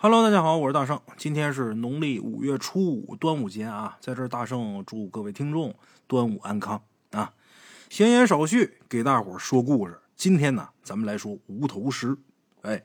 [0.00, 1.00] Hello，大家好，我是大圣。
[1.16, 5.74] 今天是农历五月初五，端午节啊，在这儿大圣祝各位听众
[6.06, 7.34] 端午安康啊。
[7.90, 9.98] 闲言少叙，给大伙儿说故事。
[10.14, 12.16] 今天呢，咱们来说无头尸。
[12.62, 12.80] 哎，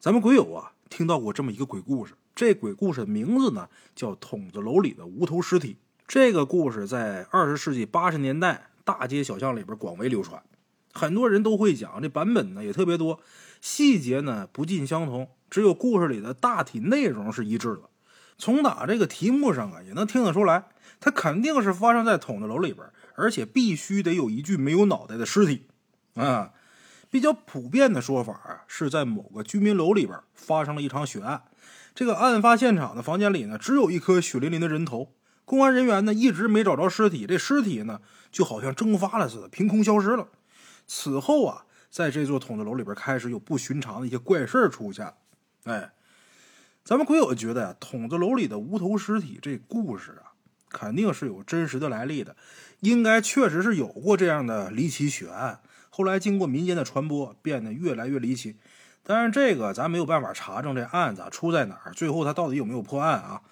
[0.00, 2.14] 咱们鬼友啊，听到过这么一个鬼故事。
[2.34, 5.74] 这鬼故事的名字呢，叫《筒子楼里的无头尸体》。
[6.08, 10.42] 这个故事在二十世纪八十年代大街小巷里边广为流传，
[10.94, 13.20] 很多人都会讲，这版本呢也特别多，
[13.60, 15.28] 细节呢不尽相同。
[15.54, 17.82] 只有故事里的大体内容是一致的，
[18.36, 20.64] 从打这个题目上啊，也能听得出来，
[20.98, 25.68] 它肯定是发生在筒子楼里边，而且必须得有一具没有脑袋的尸体
[26.14, 26.50] 啊。
[27.08, 31.44] 比较普遍的说法啊，是在某个居民楼里边发生了一场血案，
[31.94, 35.12] 这个案发现场的房间里呢，只有一颗血淋淋的人头，
[35.44, 38.00] 公安人员呢一直没找着尸体，这尸体呢
[38.32, 40.26] 就好像蒸发了似的，凭空消失了。
[40.88, 45.14] 此后啊，在这座筒子楼里边开始有不寻常的一些怪事出现。
[45.64, 45.92] 哎，
[46.84, 50.32] 咱们鬼友觉得呀，筒子楼里的无头尸体这故事啊，
[50.68, 52.36] 肯定是有真实的来历的，
[52.80, 55.60] 应该确实是有过这样的离奇血案。
[55.88, 58.56] 后来经过民间的传播，变得越来越离奇。
[59.02, 63.42] 但是这个咱没有办法查证这案子出在哪儿，最后他到底有没有破案啊？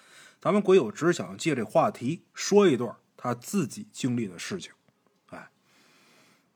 [0.41, 4.73] 咱们鬼友只想借这话题说一段他自己经历的事情。
[5.31, 5.51] 哎，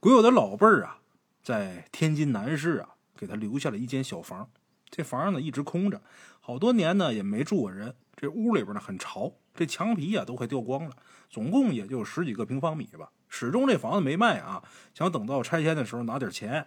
[0.00, 0.98] 鬼友的老辈儿啊，
[1.42, 4.50] 在天津南市啊，给他留下了一间小房。
[4.90, 6.00] 这房呢一直空着，
[6.40, 7.94] 好多年呢也没住过人。
[8.14, 10.92] 这屋里边呢很潮，这墙皮呀都快掉光了，
[11.28, 13.10] 总共也就十几个平方米吧。
[13.28, 14.62] 始终这房子没卖啊，
[14.94, 16.66] 想等到拆迁的时候拿点钱。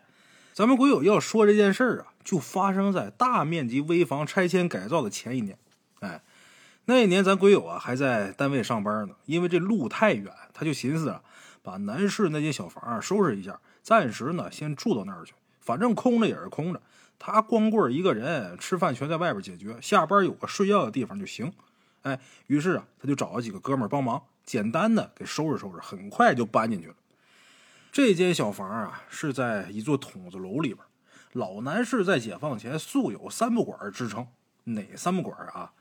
[0.53, 5.58] 咱们鬼友要说这件事儿啊，就发生在大面积危房拆迁改造的前一年。
[6.02, 6.22] 哎，
[6.86, 11.23] 那一年咱鬼友啊还在单位上班呢，因为这路太远，他就寻思啊，
[11.64, 16.81] 把南市那间小房啊收拾一下，暂时呢先住到那儿去，反正空着也是空着。
[17.20, 21.52] 他光棍一个人，吃饭全在外边解决，下班有个睡觉的地方就行。
[22.03, 22.17] 哎，
[22.48, 26.95] 于是啊，他就找了几个哥们帮忙，简单的给收拾收拾，很快就搬进去了。
[27.91, 30.78] 这间小房啊，是在一座筒子楼里边。
[31.34, 34.25] 老南市在解放前素有“三不管”之称，
[34.63, 35.74] 哪三不管啊？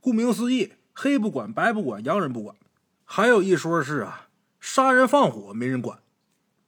[0.00, 2.56] 顾名思义，黑不管，白不管，洋人不管。
[3.04, 4.26] 还有一说是啊，
[4.58, 6.00] 杀人放火没人管，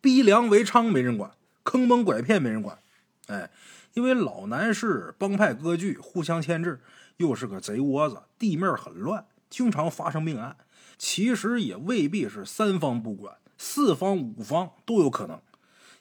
[0.00, 1.33] 逼良为娼没人管，
[1.65, 2.78] 坑蒙拐骗没人管。
[3.27, 3.50] 哎。
[3.94, 6.80] 因为老南市帮派割据，互相牵制，
[7.19, 10.56] 又是个贼窝子，地面很乱，经常发生命案。
[10.97, 15.41] 其实也未必是三方不管，四方五方都有可能。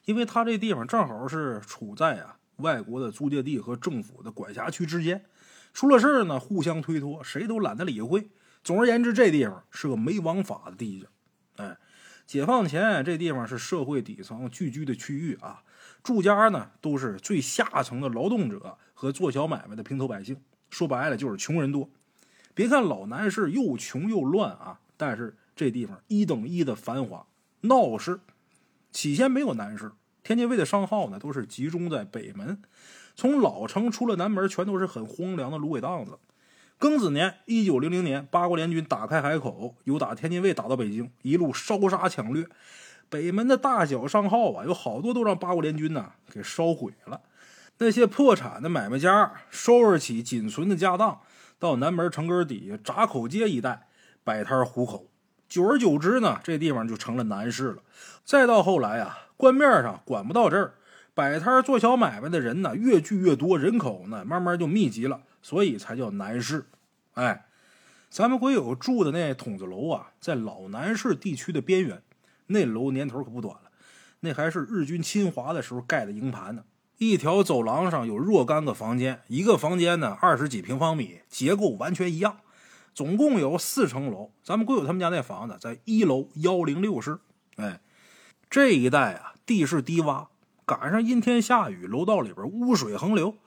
[0.05, 5.25] 因为他这地方正好是处在啊外国的租界地和政府的管辖区之间，
[5.73, 8.29] 出了事儿呢，互相推脱，谁都懒得理会。
[8.63, 11.07] 总而言之，这地方是个没王法的地界。
[11.57, 11.77] 哎，
[12.25, 15.63] 解放前这地方是社会底层聚居的区域啊。
[16.03, 20.37] 住家呢，都是最下层的劳动者和做小买卖的平头百姓，
[20.69, 21.89] 说白了就是穷人多。
[22.53, 27.25] 别看老南市又穷又乱啊，但是这地方一等一的繁华
[27.61, 28.19] 闹市。
[28.91, 29.91] 起先没有南市，
[30.23, 32.61] 天津卫的商号呢都是集中在北门，
[33.15, 36.19] 从老城出了南门，全都是很荒凉的芦苇荡子。
[36.79, 42.45] 庚子年，一九零零年，八国联军打开海口，由打天津卫打到北京，一路烧杀抢掠。
[43.11, 47.19] 北门的大小商号啊，有好多都让八国联军呐给烧毁了。
[47.79, 51.19] 那些破产的买卖家收拾起仅存的家当，
[51.59, 53.89] 到南门城根底下闸口街一带
[54.23, 55.07] 摆摊糊口。
[55.49, 57.83] 久而久之呢，这地方就成了南市了。
[58.23, 60.75] 再到后来啊，官面上管不到这儿，
[61.13, 66.67] 摆摊做小买卖的人呢越聚越多，人口呢慢慢就密集了，所以才叫南市。
[67.15, 67.47] 哎，
[68.09, 72.01] 咱们鬼友住的那筒子楼啊，在老南市地区的边缘。
[72.51, 73.71] 那楼年头可不短了，
[74.19, 76.63] 那还是日军侵华的时候盖的营盘呢。
[76.97, 82.37] 一条走廊上有若干个房间，一个房间呢二十几平方米，结构完全一样。
[82.93, 84.31] 总共有四层楼。
[84.43, 87.19] 咱们贵友他们家那房子在一楼幺零六室。
[87.55, 87.79] 哎，
[88.49, 90.27] 这一带啊地势低洼，
[90.65, 93.37] 赶上阴天下雨，楼道里边污水横流。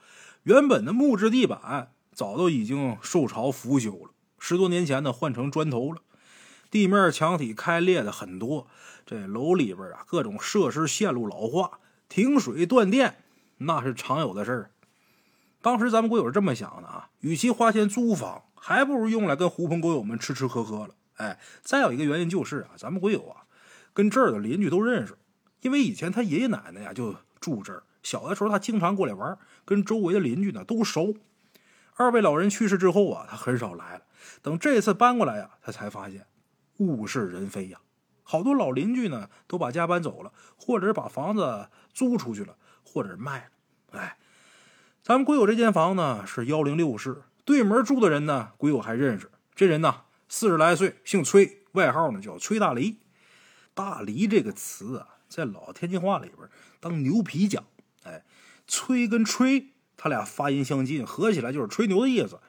[0.43, 6.01] 原本的木质地板早都已经受潮腐朽了，十多年前呢换成砖头了。
[6.71, 8.67] 地面墙体开裂的很多，
[9.05, 11.79] 这楼里边啊，各种设施线路老化，
[12.09, 13.23] 停水断电，
[13.57, 14.71] 那是常有的事儿。
[15.61, 20.95] 当时咱们国友是这么想的啊，与其花钱租房，还不如用来跟狐朋狗友们吃吃喝喝了。
[21.17, 23.45] 哎，再有一个原因就是啊，咱们国友啊，
[23.93, 25.17] 跟这儿的邻居都认识，
[25.61, 31.15] 因为以前他爷爷奶奶呀就住这儿，小的时候他经常过来玩，跟周围的邻居呢都熟。
[31.95, 34.01] 二位老人去世之后啊，他很少来了。
[34.41, 36.25] 等这次搬过来呀，他才发现。
[36.77, 37.79] 物是人非呀，
[38.27, 43.49] 好多老邻居呢都把家搬走了，或者是把房子租出去了，或者是卖
[43.91, 43.99] 了。
[43.99, 44.17] 哎，
[45.01, 49.31] 咱们鬼友这间房呢是幺零六室，对门住的人呢，鬼友还认识。
[49.53, 52.97] 这人呢四十来岁，姓崔，外号呢叫崔大梨。
[53.73, 56.49] 大梨这个词啊，在老天津话里边
[56.79, 57.63] 当牛皮讲。
[58.03, 58.23] 哎，
[58.67, 62.39] 崔跟吹，他俩发音相近，合起来就是吹牛的意思。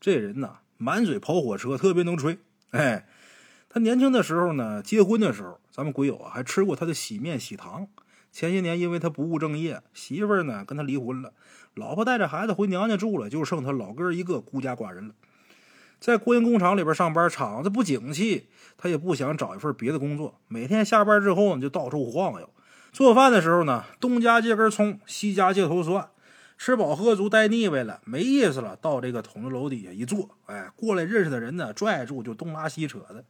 [0.00, 2.38] 这人呢，满嘴跑火车，特别能吹。
[2.70, 3.06] 哎，
[3.72, 7.86] 他年轻的时候呢，结婚的时候，咱们鬼友啊还吃过他的喜面喜糖。
[8.32, 11.32] 前些年因为他不务正业，媳妇儿呢跟他离婚了，
[11.74, 15.14] 老婆带着孩子回娘家住了，就剩他老哥一个孤家寡人了。
[16.00, 20.40] 在国营工厂里边上班，厂子不景气，他也不想找一份别的工作。
[20.48, 22.50] 每天下班之后呢，就到处晃悠。
[22.90, 26.08] 做饭的时候呢，东家借根葱，西家借头蒜。
[26.58, 33.24] 吃饱喝足，待腻歪了，没意思了，到这个筒子楼底下一坐，哎，过来认识的人呢，拽住就东拉西扯的。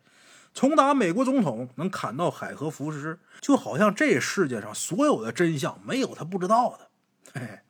[0.53, 7.41] 从打美国总统能砍到海河浮尸，就好像这世界上所有的真相没有他不知道的。
[7.41, 7.61] 嘿，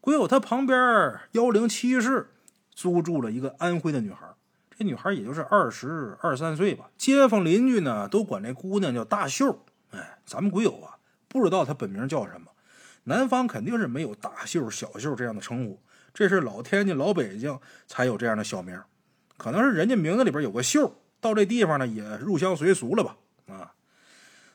[0.00, 0.76] 鬼友他旁边
[1.32, 2.30] 幺零七室
[2.72, 4.26] 租住了一个安徽的女孩，
[4.76, 6.90] 这女孩也就是二十二三岁吧。
[6.98, 9.64] 街坊邻居呢都管这姑娘叫大秀。
[9.90, 12.48] 哎，咱们鬼友啊不知道她本名叫什么。
[13.04, 15.80] 南方肯定是没有大秀、小秀这样的称呼，
[16.12, 18.80] 这是老天津、老北京才有这样的小名。
[19.36, 23.16] 可能是人家名字里边有个秀，到这地方呢也入乡随俗了吧？
[23.48, 23.74] 啊，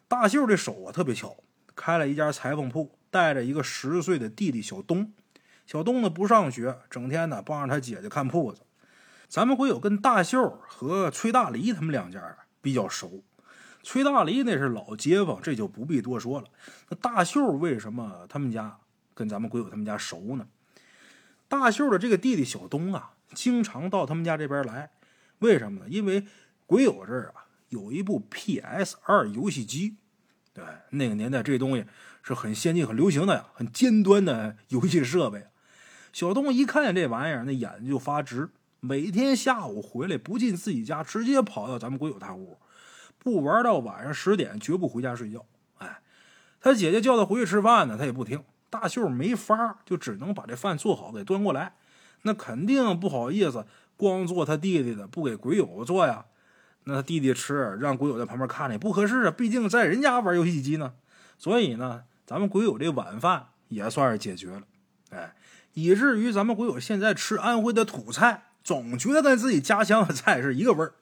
[0.08, 1.38] 大秀这手啊特别巧，
[1.76, 5.14] 开了一家裁缝铺，带着一个十岁的弟弟小东。
[5.66, 8.62] 小东呢不上学，整天呢帮着他姐姐看铺子。
[9.28, 13.24] 咱们会有跟大秀和崔大梨他们两家比较熟。
[13.82, 16.48] 崔大梨那是老街坊，这就不必多说了。
[16.90, 18.78] 那大秀为什么他们家
[19.14, 20.48] 跟咱们鬼友他们家熟呢？
[21.48, 24.92] 大秀的这个弟弟小东啊，经常到他们家这边来，
[25.40, 25.86] 为什么呢？
[25.90, 26.26] 因为
[26.66, 29.98] 鬼友这儿啊有一部 PS 二游戏机，
[30.54, 31.86] 对，那个年代这东西
[32.24, 35.48] 是很先进、很流行的呀，很尖端的游戏设备。
[36.14, 42.58] 小东一看见这玩意儿，那眼睛就发直，每天下午回来不进自己家，直接跑到咱们鬼友他屋。
[43.18, 45.46] 不玩到晚上十点，绝不回家睡觉。
[45.80, 46.00] 哎，
[46.62, 48.44] 他姐姐叫他回去吃饭呢，他也不听。
[48.70, 51.76] 大秀没法，就只能把这饭做好给端过来。
[52.22, 53.66] 那肯定不好意思，
[53.98, 56.26] 光做他弟弟的，不给鬼友做呀。
[56.86, 59.32] 那他弟弟吃，让鬼友在旁边看着也不合适啊。
[59.32, 60.94] 毕竟在人家玩游戏机呢。
[61.38, 64.62] 所以呢，咱们鬼友这晚饭也算是解决了。
[65.10, 65.36] 哎，
[65.74, 70.94] 以至于咱们鬼友现在吃安徽的土菜，总觉得跟自己家乡的菜是一个味儿。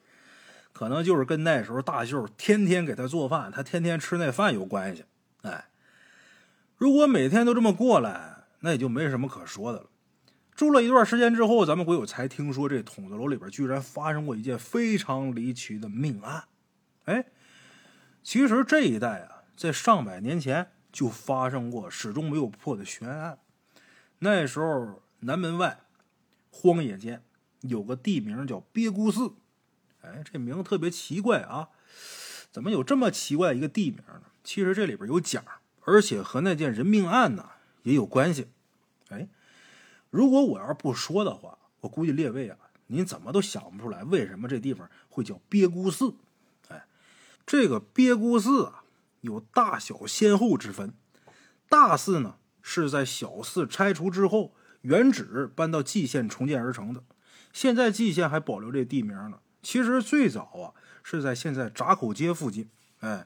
[0.71, 5.05] 可能就是跟那时候大秀天天给他做饭，他天天吃那饭有关系。
[5.43, 5.65] 哎，
[6.77, 9.85] 如果每天都这么过来，那也就没什么可说的了。
[10.55, 16.43] 住了一段时间之后，咱们鬼友才听说这筒子楼里边居然发生过一件非常离奇的命案。
[17.05, 17.25] 哎，
[18.21, 23.39] 其实这一带啊，在上百年前就发生过始终没有破的悬案。
[24.19, 25.79] 那时候南门外
[26.51, 27.23] 荒野间
[27.61, 29.33] 有个地名叫鳖姑寺。
[30.01, 31.69] 哎，这名字特别奇怪啊！
[32.51, 34.23] 怎么有这么奇怪一个地名呢？
[34.43, 35.43] 其实这里边有讲，
[35.85, 37.49] 而且和那件人命案呢
[37.81, 38.49] 也有关系。
[39.09, 39.27] 哎，
[40.13, 42.55] 如果我要是不说的话，我估计列位啊，
[42.85, 46.13] 您怎么都想不出来为什么这地方会叫鳖姑寺。
[46.67, 46.85] 哎，
[47.47, 48.83] 这个鳖姑寺啊，
[49.21, 50.93] 有大小先后之分。
[51.67, 57.03] 大寺呢是在小寺拆除之后，原址搬到蓟县重建而成的。
[57.51, 59.39] 现在蓟县还保留这地名呢。
[59.63, 62.69] 其实最早啊是在现在闸口街附近。
[62.99, 63.25] 哎，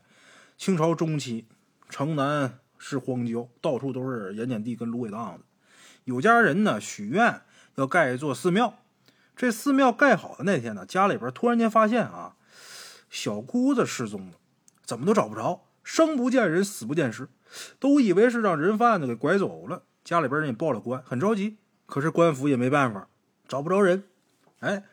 [0.57, 1.47] 清朝中期，
[1.89, 5.43] 城南是荒郊，到处都是盐碱地跟芦苇荡子。
[6.07, 7.41] 有家人呢许愿
[7.75, 8.79] 要盖一座寺庙。
[9.35, 12.35] 这寺庙盖好的那天呢，家里边突然间发现啊，
[13.09, 14.33] 小姑子失踪了，
[14.85, 17.27] 怎么都找不着，生不见人，死不见尸，
[17.77, 19.83] 都以为是让人贩子给拐走了。
[20.05, 23.09] 家里边人也报了官，很着急，可是官府也没办法，
[23.47, 24.05] 找不着人。
[24.59, 24.85] 哎，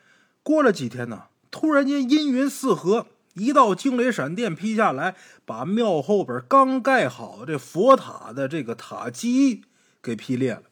[0.43, 1.27] 过了几天呢？
[1.49, 9.63] 突然间，阴云四合，一道惊雷闪电劈下来，把庙后边刚盖好的这佛塔的这个塔基
[10.03, 10.63] 给劈裂了。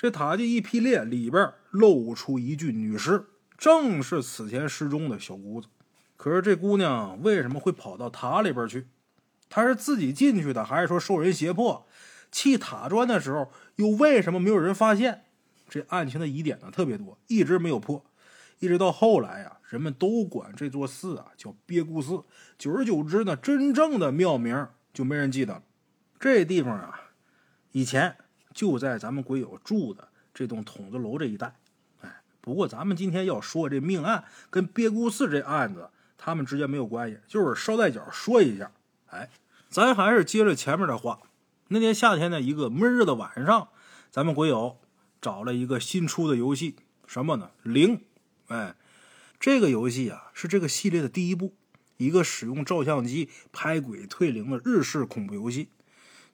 [0.00, 3.26] 这塔基一劈裂，里边露出一具女尸，
[3.58, 5.68] 正是此前失踪的小姑子。
[6.16, 8.88] 可是这姑娘为什么会跑到塔里边去？
[9.50, 11.86] 她是自己进去的，还是说受人胁迫？
[12.32, 15.24] 砌塔砖的时候，又为什么没有人发现？
[15.68, 18.02] 这案情的疑点呢，特别多，一直没有破。
[18.60, 22.24] 一直到后来呀，人们都管这座寺啊叫鳖姑寺。
[22.56, 25.62] 久而久之呢，真正的庙名就没人记得了。
[26.18, 27.10] 这地方啊，
[27.72, 28.16] 以前
[28.54, 31.54] 就在咱们鬼友住的这栋筒子楼这一带。
[32.00, 38.70] 哎，不过咱们今天要说这命案跟鳖姑寺这案子，他们之间没有关系，就是捎带脚说一下。
[39.08, 39.28] 哎，
[39.68, 41.20] 咱还是接着前面的话。
[41.68, 43.68] 那天夏天的一个闷热的晚上，
[44.10, 44.78] 咱们鬼友
[45.20, 46.74] 找了一个新出的游戏，
[47.06, 47.50] 什么呢？
[47.62, 48.02] 零，
[48.48, 48.74] 哎，
[49.38, 51.54] 这个游戏啊是这个系列的第一部，
[51.96, 55.68] 一个使用照相机拍鬼退灵的日式恐怖游戏。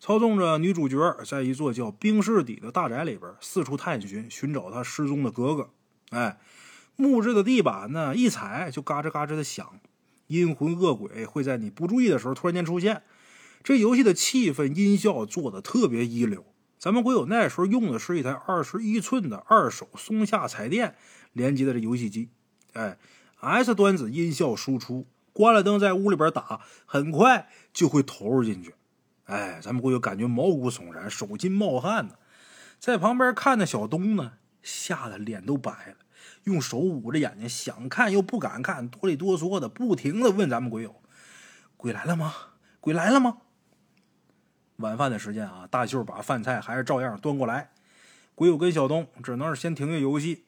[0.06, 5.70] 操纵着女主角在一座叫冰室底的大宅里边四处探寻，寻找她失踪的哥哥。
[6.10, 6.38] 哎，
[6.94, 9.80] 木质的地板呢，一踩就嘎吱嘎吱的响，
[10.28, 13.02] 阴魂恶鬼会在你不注意的时候突然间出现。
[13.64, 16.44] 这游戏的气氛音效做的特别一流。
[16.78, 20.94] 咱们鬼友那时候用的是一台二十一寸的二手松下彩电
[21.32, 22.28] 连接的这游戏机，
[22.74, 22.96] 哎
[23.40, 28.72] ，S 端子音效输出，关了灯在屋里边打，很快就会投入进去。
[29.26, 32.14] 哎，咱们会有感觉毛骨悚然，手心冒汗呢。
[32.78, 35.96] 在旁边看的小东呢，吓得脸都白了，
[36.44, 40.94] 用手捂着眼睛，想看又不敢看，哆里哆嗦的，不停的问咱们鬼友
[41.76, 42.34] ：“鬼来了吗？
[42.80, 43.38] 鬼来了吗？”
[44.76, 47.70] 晚饭的时间啊，大秀把饭菜还是照样端过来。
[48.34, 50.44] 鬼友跟小东只能是先停下游戏，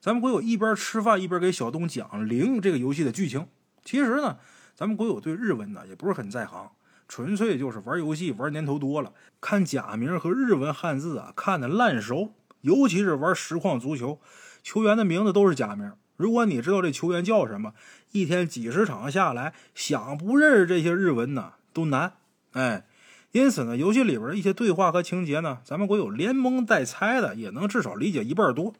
[0.00, 3.46] 咱们鬼友一边吃饭一边给小东讲《零》这个游戏的剧情。
[3.84, 4.38] 其实呢，
[4.74, 6.72] 咱们鬼友对日文呢也不是很在行。
[7.08, 12.32] 纯粹就是玩游戏玩年头多了，看假名和日文汉字啊，看的烂熟。
[12.62, 14.18] 尤其是玩实况足球，
[14.62, 15.92] 球员的名字都是假名。
[16.16, 17.74] 如果你知道这球员叫什么，
[18.10, 22.14] 一天几十场下来，想不认识这些日文呢都难。
[22.52, 22.86] 哎，
[23.30, 28.74] 因此呢，游戏里边一些对话和情节呢，咱们国有连蒙带猜的，也能至少理解一半多。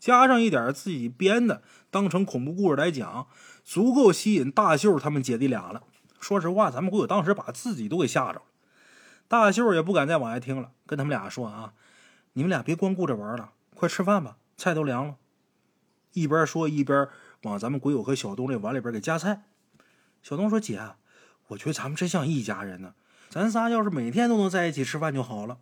[0.00, 3.26] 加上一点自己编的，当成恐怖故事来讲，
[3.64, 5.82] 足够吸引大秀他们姐弟俩了。
[6.20, 8.42] 说实话，咱们鬼友当时把自己都给吓着了。
[9.28, 11.74] 大秀也不敢再往下听了，跟他们俩说：“啊，
[12.32, 15.16] 你们俩别光顾着玩了，快吃饭吧，菜都凉了。”
[16.14, 17.06] 一边说一边
[17.42, 19.42] 往咱们鬼友和小东这碗里边给夹菜。
[20.22, 20.80] 小东说：“姐，
[21.48, 22.94] 我觉得咱们真像一家人呢，
[23.28, 25.58] 咱仨要是每天都能在一起吃饭就好了。”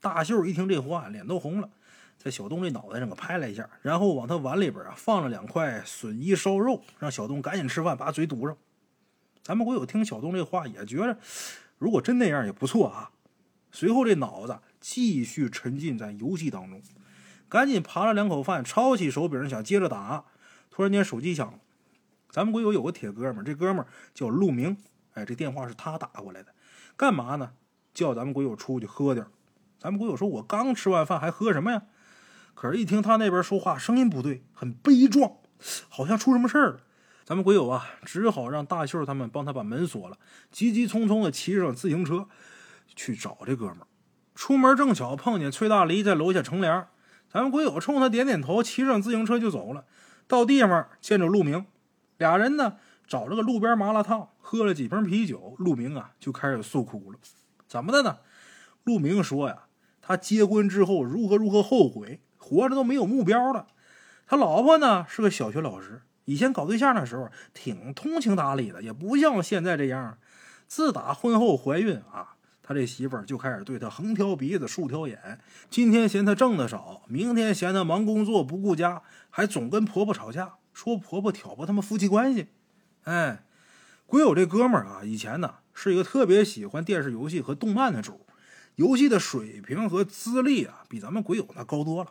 [0.00, 1.68] 大秀一听这话，脸都红了，
[2.16, 8.56] 在小东这脑袋上给拍了一下，然后往他碗里边啊放了两块笋衣烧肉，让小东赶紧吃饭，把嘴堵上。
[9.42, 11.18] 咱们鬼友听小东这话，也觉得
[11.78, 13.10] 如果真那样也不错啊。
[13.70, 16.82] 随后这脑子继续沉浸在游戏当中，
[17.48, 20.24] 赶紧扒了两口饭，抄起手柄想接着打。
[20.70, 21.58] 突然间手机响了，
[22.30, 24.76] 咱们鬼友有个铁哥们，这哥们叫陆明，
[25.14, 26.54] 哎，这电话是他打过来的，
[26.96, 27.52] 干嘛呢？
[27.92, 29.26] 叫咱们鬼友出去喝点。
[29.78, 31.82] 咱们鬼友说：“我刚吃完饭，还喝什么呀？”
[32.54, 35.32] 可是，一听他那边说话，声音不对，很悲壮，
[35.88, 36.80] 好像出什么事儿了。
[37.28, 40.16] 咱们鬼友啊，只好让大秀他们帮他把门锁了，
[40.50, 42.26] 急急匆匆的骑上自行车
[42.96, 43.86] 去找这哥们儿。
[44.34, 46.88] 出门正巧碰见崔大黎在楼下乘凉，
[47.30, 49.84] 咱们鬼友冲他点点头，骑上自行车就走了。
[50.26, 51.66] 到地方见着陆明，
[52.16, 55.54] 俩人呢找了个路边麻辣烫，喝了几瓶啤酒。
[55.58, 57.18] 陆明啊就开始诉苦了，
[57.66, 58.20] 怎么的呢？
[58.84, 59.64] 陆明说呀，
[60.00, 63.66] 他结婚之后如何如何后悔，活着都没有目标了。
[64.26, 66.00] 他老婆呢是个小学老师。
[66.28, 70.18] 以前搞对象的时候挺通情达理的，也不像现在这样。
[70.66, 75.40] 自打婚后怀孕啊，他这媳妇儿就开始对他横挑鼻子竖挑眼。
[75.70, 82.48] 今天嫌他挣的少，明天嫌他忙工作不顾家，还总跟婆婆吵架，说婆婆挑拨他们夫妻关系。
[83.04, 83.46] 哎，
[84.04, 88.26] 鬼友这哥们儿啊，以前呢是一个特别喜欢电视游戏和动漫的主，
[88.74, 92.10] 游戏的水平和资历啊，比咱们鬼友那高多了。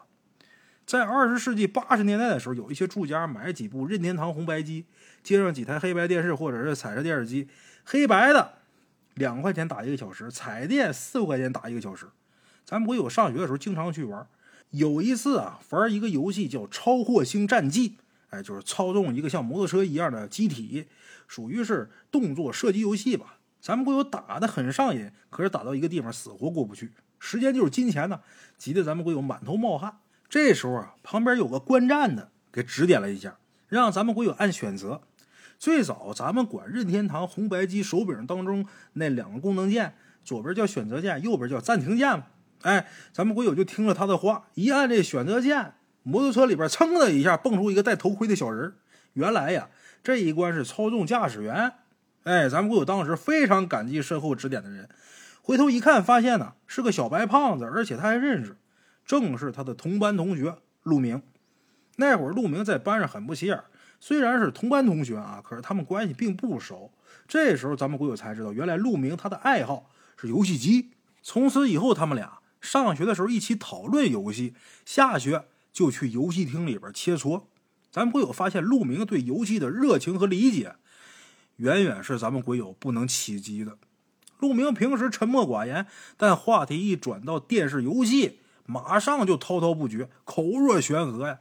[0.88, 4.86] 在二十世纪八十年代的时候，有一些住家买几部任天堂红白机，
[5.22, 7.50] 接上几台黑白电视或者是彩色电视机，
[7.84, 8.54] 黑白的
[9.16, 12.06] 两块钱打一个小时，彩电四块钱打一个小时。
[12.64, 14.26] 咱们不有上学的时候经常去玩。
[14.70, 17.90] 有一次啊，玩一个游戏叫《超货星战记》，
[18.30, 20.88] 哎，就是操纵一个像摩托车一样的机体，
[21.28, 23.40] 属于是动作射击游戏吧。
[23.60, 28.22] 咱们不有打的很上瘾，可是打到一个地方死活过不去，时间就是金钱呢，
[28.58, 29.98] 急得咱们会有满头冒汗。
[30.30, 35.02] 这时候啊，旁边有个观战的给指点了一下，让咱们鬼友按选择。
[35.58, 42.26] 最早咱们管任天堂红白机手柄当中那两个功能键，左边叫选择键，右边叫暂停键嘛。
[42.62, 48.74] 哎，咱们鬼友就听了他的话，一按这选择键，摩托车里边噌的一下蹦出一个戴头盔的小人
[49.14, 49.70] 原来呀，
[50.04, 51.74] 这一关是操纵驾驶员。
[52.24, 54.90] 哎，咱们鬼友当时非常感激身后指点的人，
[55.42, 58.58] 回头一看，发现呢是个小白胖子，而且他还认识。
[59.08, 61.24] 正是他的同班同学陆明。
[61.96, 63.60] 那会儿陆明在班上很不起眼，
[64.00, 66.92] 虽然是同班同学啊，可是他们关系并不熟。
[67.28, 70.92] 这时候咱们鬼友才知道，原来陆明他的爱好是游戏机。
[71.24, 74.54] 从此以后，他们俩上学的时候一起讨论游戏，
[74.86, 77.44] 下学就去游戏厅里边切磋。
[77.92, 80.76] 咱们鬼友发现，陆明对游戏的热情和理解，
[81.56, 83.78] 远远是咱们鬼友不能企及的。
[84.40, 91.40] 陆明平时沉默寡言，但话题一转到电视游戏，马上就滔滔不绝，口若悬河呀。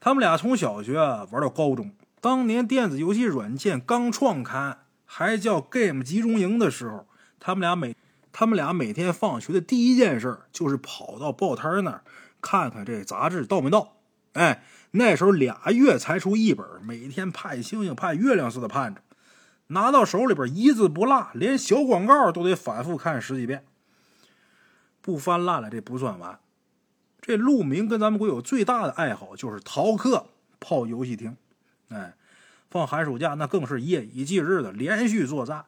[0.00, 1.92] 他们俩从小学玩到高中，
[2.22, 7.06] 当年电子游戏软件刚创刊，还叫 Game 集中营的时候，
[7.38, 7.94] 他们俩每
[8.32, 12.02] 他们俩每天放学的第一件事就是跑到报摊那儿
[12.40, 13.96] 看看这杂志到没到。
[14.32, 19.02] 哎，那时候俩月才出一本，每天盼星星盼月亮似的盼着，
[19.66, 23.64] 拿到手里边一字不落，连小广告都得反复看十几遍。
[25.00, 26.38] 不翻烂了这不算完，
[27.20, 30.26] 这陆明跟咱们国友最大的爱好就是逃课
[30.58, 31.36] 泡游戏厅。
[31.88, 32.14] 哎，
[32.70, 35.64] 放寒暑假那更是夜以继日的连续作战。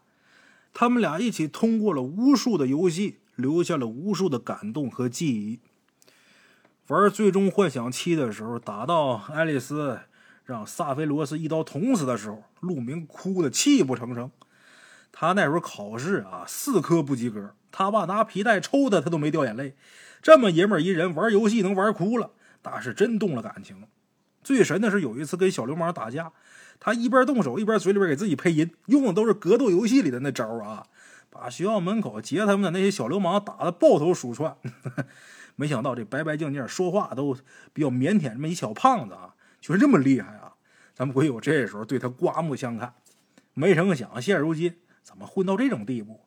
[0.75, 5.61] 他们俩一起通过了无数的游戏，留下了无数的感动和记忆。
[6.89, 10.01] 玩《最终幻想七》的时候，打到爱丽丝
[10.45, 14.31] 让萨菲罗斯一刀捅死的时候，陆明哭得泣不成声。
[15.13, 19.77] 他那时候考试啊，四科不及格，他爸拿皮带抽他，他都没掉眼泪。
[20.21, 22.31] 这么爷们儿一人，玩游戏能玩哭了，
[22.63, 23.85] 那是真动了感情。
[24.43, 26.33] 最神的是有一次跟小流氓打架。
[26.81, 30.87] 他一边动手一边嘴里边给自己配音，用的都是格斗游戏里的那招啊，
[31.31, 34.57] 把学校门口劫他们的那些小流氓打的抱头鼠窜。
[35.55, 37.37] 没想到这白白净净说话都
[37.73, 40.55] 比较腼腆这么一小胖子啊，居然这么厉害啊！
[40.95, 42.95] 咱们鬼友这时候对他刮目相看。
[43.55, 46.21] 没成想现如今怎么混到这种地步？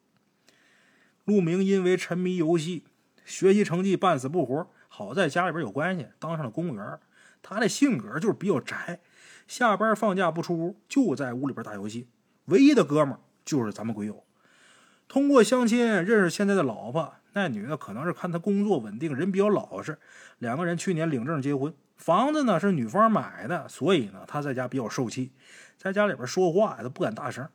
[1.24, 2.84] 陆明因为沉迷游戏，
[3.26, 7.00] 学习成绩半死不活，好在家里边有关系，当上了公务员。
[7.42, 9.00] 他的性格就是比较宅。
[9.48, 12.08] 下班放假不出屋，就在屋里边打游戏。
[12.46, 14.24] 唯一的哥们就是咱们鬼友。
[15.08, 20.00] 通过相亲认识现在的老婆，那女的可能是看他工作稳定，人比较老实。
[20.40, 25.32] 两个人去年领证结婚，房子呢是女方买的，所以呢他在家比较受气，
[25.78, 27.48] 在家里边说话都不敢大声，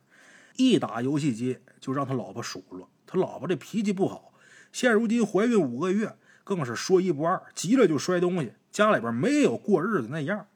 [0.69, 2.89] 一打游戏机就让他老婆数落。
[3.07, 4.33] 他老婆这脾气不好，
[4.71, 10.47] 现如今怀孕五个月，更是说一不二，急了就摔东西，家里边没有过日子那样。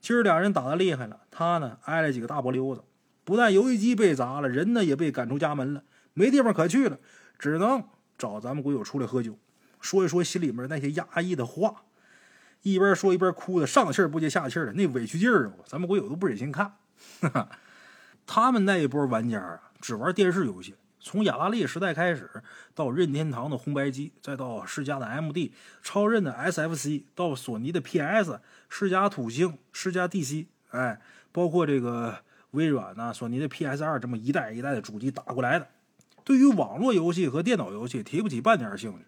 [0.00, 2.84] 今儿俩人打的厉害了，他呢挨了几个大波溜子，
[3.24, 5.82] 不但游戏机被砸了，人呢也被赶出家门了，
[6.14, 6.98] 没地方可去了，
[7.38, 7.82] 只能
[8.16, 9.38] 找咱们鬼友出来喝酒，
[9.80, 11.84] 说一说心里面那些压抑的话。
[12.62, 16.74] 一边说一边哭的上气不接下气的，那委屈劲儿啊，咱们鬼友都不忍心看。
[18.28, 20.74] 他们那一波玩家啊，只玩电视游戏。
[21.00, 22.30] 从雅达利时代开始，
[22.74, 25.50] 到任天堂的红白机，再到世嘉的 MD、
[25.82, 28.38] 超任的 SFC，到索尼的 PS、
[28.68, 31.00] 世嘉土星、世嘉 DC，哎，
[31.32, 32.18] 包括这个
[32.50, 35.66] 微软呐、索尼的 PS2，这么一代一代的主机打过来的。
[36.22, 38.98] 对于网络游戏和电脑游戏提不起半点兴趣。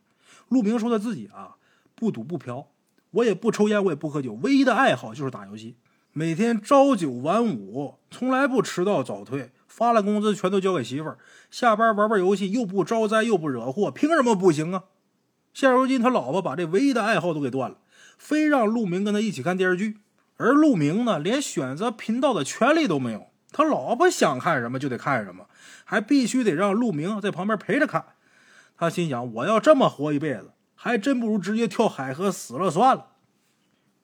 [0.49, 1.57] 陆明说他自己啊，
[1.95, 2.69] 不赌不嫖，
[3.11, 5.77] 我也不抽烟，我也不喝酒，唯一的爱好就是打游戏，
[6.13, 9.53] 每天朝九晚五，从来不迟到早退。
[9.69, 11.19] 发了工资全都交给媳妇儿，
[11.51, 14.85] 下班玩玩游戏，又不招灾又不惹祸，凭什么不行啊？
[15.55, 17.79] 现如今他老婆把这唯一的爱好都给断了，
[18.19, 19.99] 非让陆明跟他一起看电视剧，
[20.37, 23.29] 而陆明呢，连选择频道的权利都没有。
[23.53, 25.47] 他老婆想看什么就得看什么，
[25.85, 28.05] 还必须得让陆明在旁边陪着看。
[28.77, 33.07] 他心想：我要这么活一辈子，还真不如直接跳海河死了算了。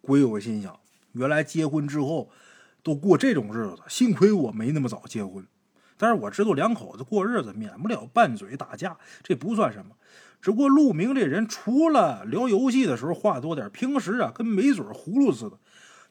[0.01, 0.79] 鬼友心想：
[1.17, 2.31] 原来结婚之后
[2.83, 5.47] 都过这种日子，幸亏我没那么早结婚。
[5.97, 9.93] 但是我知道两口子过日子免不了拌嘴打架，这不算什么。
[10.43, 15.59] 只不过陆明这人除了聊游戏的时候话多点，平时啊跟没嘴葫芦似的。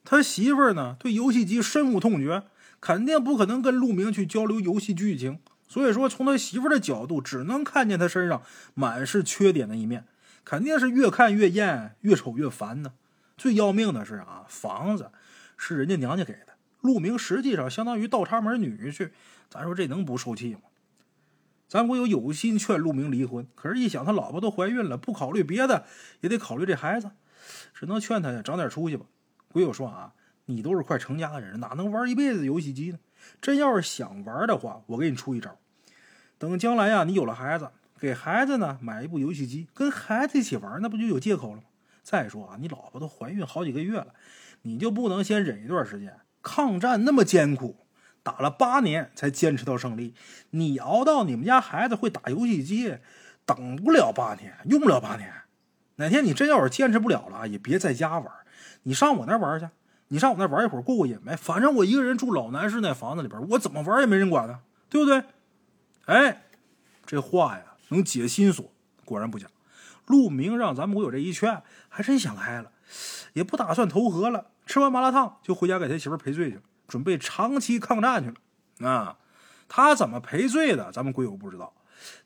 [0.03, 2.43] 他媳妇儿呢对游戏机深恶痛绝，
[2.81, 5.39] 肯定不可能跟陆明去交流游戏剧情。
[5.67, 8.41] 所以说从他媳妇儿的角度，只能看见他身上
[8.73, 10.05] 满是缺点的一面，
[10.43, 12.93] 肯定是越看越厌，越瞅越烦呢。
[13.37, 15.11] 最要命的是啊，房子
[15.57, 19.11] 是人家娘家给的，陆明实际上相当于倒插门女婿。
[19.49, 20.61] 咱说这能不受气吗？
[21.67, 25.85] 咱国有有心劝陆明离婚，可是，一想他老婆都怀孕了，不考虑别的，
[26.21, 27.11] 也得考虑这孩子，
[27.73, 29.05] 只能劝他呀长点出息吧。
[29.47, 30.13] 鬼友说啊，
[30.45, 32.99] 你都是快成家的人，哪能玩一辈子游戏机呢？
[33.41, 35.57] 真要是想玩的话，我给你出一招。
[36.37, 41.63] 等将来呀，你有了孩子，给孩子呢买一部游戏机，跟孩子一起玩，那不就有借口了吗？
[42.05, 44.13] 再说啊，你老婆都怀孕好几个月了，
[44.61, 46.19] 你就不能先忍一段时间？
[46.43, 47.77] 抗战那么艰苦。
[48.21, 50.13] 打了八年才坚持到胜利，
[50.51, 52.97] 你熬到你们家孩子会打游戏机，
[53.45, 55.31] 等不了八年，用不了八年。
[55.97, 58.31] 哪天你真要是坚持不了了，也别在家玩，
[58.83, 59.67] 你上我那玩去，
[60.07, 61.35] 你上我那玩一会儿过过瘾呗。
[61.35, 65.23] 反正我一个人住老南市那房子里边，我怎么玩也没人管呢，对不对？
[66.05, 66.43] 哎，
[67.05, 68.65] 这话呀能解心锁。
[69.03, 69.45] 果然不假，
[70.07, 72.71] 陆明让咱们我有这一劝，还真想开了，
[73.33, 74.51] 也不打算投河了。
[74.65, 76.59] 吃完麻辣烫就回家给他媳妇赔罪去。
[76.87, 79.17] 准备长期抗战去了，啊，
[79.67, 80.91] 他怎么赔罪的？
[80.91, 81.73] 咱们鬼友不知道。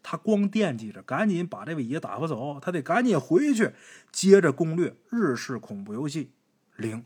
[0.04, 3.72] 他光惦记着赶紧把这位爷打发走，他得赶紧回去
[4.12, 6.32] 接着攻略日式恐怖游戏
[6.76, 7.06] 零。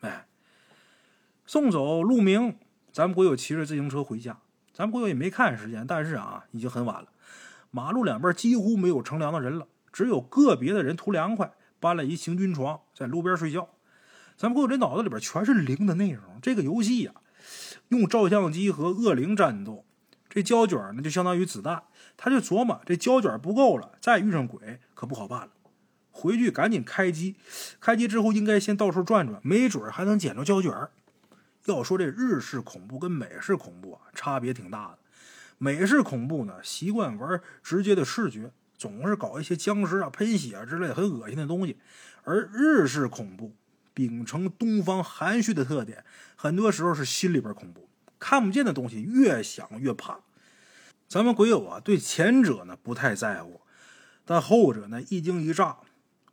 [0.00, 0.28] 哎，
[1.44, 2.56] 送走陆明，
[2.92, 4.38] 咱们国友骑着自行车回家。
[4.72, 7.08] 咱们国友也没看时间，但是啊，已经很晚了。
[7.72, 9.66] 马路两边几乎没有乘凉的人了，
[9.96, 13.70] 只有个别的人图凉快，搬了一行军床在路边睡觉。
[14.36, 16.38] 咱们国友这脑子里边全是零的内容。
[16.42, 17.14] 这个游戏呀，
[17.88, 19.86] 用照相机和恶灵战斗，
[20.28, 21.84] 这胶卷呢就相当于子弹。
[22.14, 25.48] 他就琢磨，这胶卷不够了，再遇上鬼可不好办了。
[26.10, 27.36] 回去赶紧开机，
[27.80, 30.70] 开机之后应该先到处转转，没准还能捡着胶卷。
[31.64, 34.98] 要说这日式恐怖跟美式恐怖啊，差别挺大的。
[35.56, 38.52] 美式恐怖呢，习惯玩直接的视觉，
[38.86, 41.76] 总是搞一些僵尸啊、喷血啊之类很恶心的东西。
[42.22, 43.52] 而日式恐怖
[43.92, 46.04] 秉承东方含蓄的特点，
[46.36, 47.88] 很多时候是心里边恐怖，
[48.20, 50.20] 看不见的东西越想越怕。
[51.08, 53.60] 咱们鬼友啊，对前者呢不太在乎，
[54.24, 55.78] 但后者呢一惊一乍、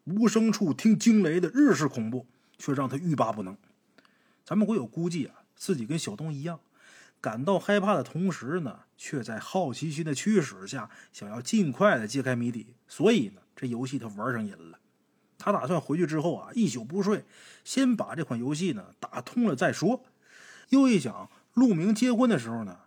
[0.03, 2.27] 无声处听惊雷的日式恐怖，
[2.59, 3.57] 却让他欲罢不能。
[4.45, 6.59] 咱们鬼友估计啊，自己跟小东一样，
[7.19, 12.67] 感到害怕的同时呢，却在好奇心的驱使下，想要尽快的揭开谜底。
[12.87, 14.79] 所以呢，这游戏他玩上瘾了。
[15.37, 17.25] 他打算回去之后啊，一宿不睡，
[17.65, 20.05] 先把这款游戏呢打通了再说。
[20.69, 22.79] 又一想，陆明结婚的时候呢，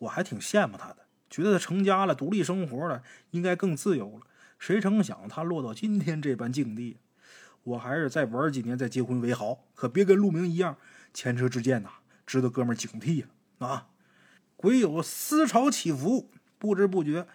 [0.00, 4.26] 我还挺羡慕他的，觉得他成家了，独立生活了，应该更自由了。
[4.58, 6.96] 谁成想他落到今天这般境地。
[7.62, 10.76] 我还是再玩几年再结婚为好，可别跟陆明一样。
[11.14, 11.90] 前车之鉴呐，
[12.26, 13.28] 值得哥们警惕呀！
[13.58, 13.86] 啊，
[14.60, 17.26] 鬼友思潮起伏，不知不觉，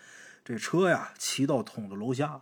[0.44, 2.42] 这车呀骑到筒子楼下。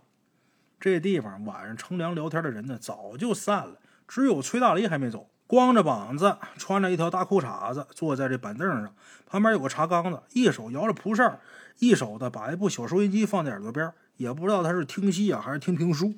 [0.78, 8.94] 这地方晚上乘凉聊天的人呢，早就散了，只有崔大雷还没走，光着膀子，穿着一条大裤衩子，坐在这板凳上，
[9.26, 11.40] 旁边有个茶缸子，一手摇着蒲扇，
[11.78, 16.12] 一手的把一部小收音机放在耳朵边，也不知道他是听戏啊还是听评书。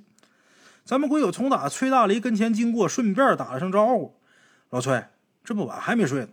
[0.84, 4.16] 咱们鬼友从打崔大雷跟前经过，顺便打了声招呼。
[4.70, 5.04] 老崔，
[5.44, 6.28] 这么晚还没睡呢？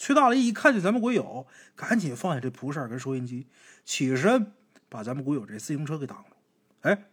[0.00, 3.46] 崔大雷一看见咱们鬼友，赶紧放下这蒲扇跟收音机，
[3.84, 4.50] 起身
[4.88, 6.36] 把咱们鬼友这自行车给挡住。
[6.80, 7.04] 哎，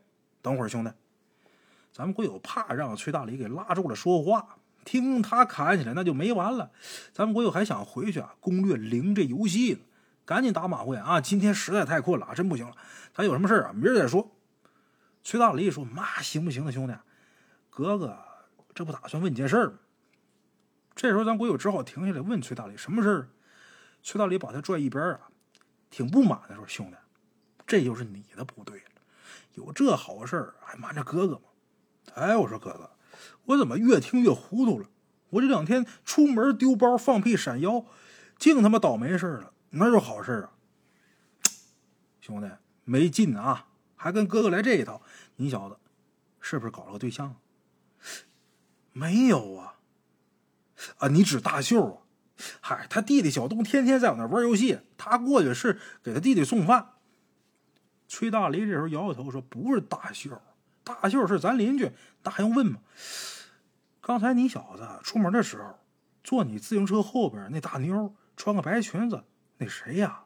[0.41, 0.91] 等会儿，兄弟，
[1.91, 6.71] 咱们鬼友怕让崔大雷给拉住了说话，听他砍起来那就没完了。
[7.11, 9.79] 咱们鬼友还想回去啊，攻略零这游戏呢，
[10.23, 11.19] 赶紧打马虎眼啊！
[11.19, 12.73] 今天实在太困了，真不行了。
[13.13, 14.31] 咱有什么事啊，明儿再说。
[15.25, 16.93] 崔大雷说：“妈，行不行啊，兄弟？
[17.69, 18.17] 哥哥，
[18.73, 19.73] 这不打算问你件事吗？”
[20.97, 23.29] 这时候，咱鬼友只好停下来问崔大雷什么事儿。
[24.01, 25.29] 崔大雷把他拽一边啊，
[25.91, 26.97] 挺不满的说：“兄弟，
[27.67, 29.01] 这就是你的不对了，
[29.53, 31.41] 有这好事儿还瞒着哥哥吗？”
[32.15, 32.89] 哎，我说哥哥，
[33.45, 34.89] 我怎么越听越糊涂了？
[35.29, 37.85] 我这两天出门丢包、放屁、闪腰，
[38.39, 40.51] 净他妈倒霉事了，哪有好事啊？
[42.21, 42.49] 兄弟，
[42.85, 45.03] 没劲啊，还跟哥哥来这一套，
[45.35, 45.77] 你小子
[46.41, 47.35] 是不是搞了个对象？
[48.93, 49.75] 没有啊。
[50.97, 51.97] 啊，你指大秀啊？
[52.61, 56.89] 嗨，他弟弟小东天天在我那玩游戏，他过去是给他弟弟送饭。
[58.07, 60.39] 崔大雷这时候摇摇头说：“不是大秀，
[60.83, 61.91] 大秀是咱邻居，
[62.23, 62.79] 那还用问吗？
[64.01, 65.79] 刚才你小子出门的时候，
[66.23, 69.23] 坐你自行车后边那大妞，穿个白裙子，
[69.57, 70.21] 那谁呀？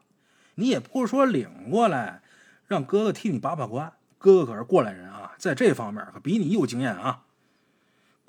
[0.56, 2.22] 你也不说领过来，
[2.66, 3.90] 让哥哥替你把把关。
[4.18, 7.24] 哥哥可是过来人啊，在这方面可比你有经验啊。”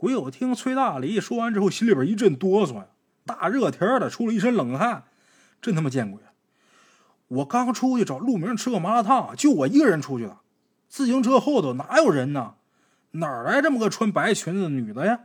[0.03, 2.87] 鬼友听崔大雷说完之后，心里边一阵哆嗦呀，
[3.25, 5.05] 大热天的出了一身冷汗，
[5.61, 6.21] 真他妈见鬼！
[7.29, 10.41] 我刚出去找陆明吃个麻辣烫，就我一个人出去了，
[10.89, 12.55] 自行车后头哪有人呢？
[13.11, 15.21] 哪来这么个穿白裙子的女的呀？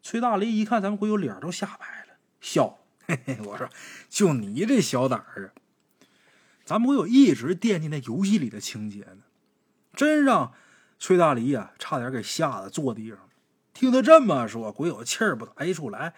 [0.00, 3.68] 崔大雷一看咱们鬼友脸都吓白了，笑， 嘿嘿，我说
[4.08, 5.60] 就你这小胆儿啊！
[6.64, 9.24] 咱们鬼友一直惦记那游戏里的情节呢，
[9.92, 10.54] 真让
[10.98, 13.18] 崔大雷呀差点给吓得坐地上。
[13.76, 16.14] 听他这么说，鬼友气儿不打一处来，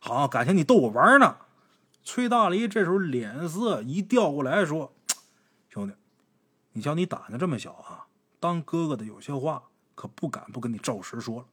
[0.00, 1.36] 好感情你逗我玩呢。
[2.02, 4.94] 崔大雷这时候脸色一调过来说
[5.68, 5.92] ：“兄弟，
[6.72, 8.06] 你瞧你胆子这么小啊，
[8.40, 11.44] 当哥哥的有些话可不敢不跟你照实说了。”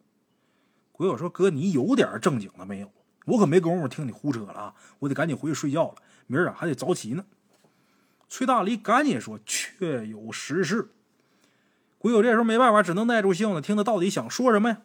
[0.94, 2.90] 鬼友说：“哥，你有点正经的没有？
[3.26, 4.76] 我可没工夫听你胡扯了啊！
[5.00, 5.96] 我得赶紧回去睡觉了，
[6.26, 7.26] 明儿啊还得早起呢。”
[8.30, 10.90] 崔大雷赶紧说：“确有实事。”
[12.00, 14.82] 鬼友这时候没办法，只能耐住性子听他到底想说什么呀。